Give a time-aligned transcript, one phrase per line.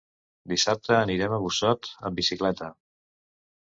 [0.53, 2.75] Dissabte anirem a Busot amb bicicleta.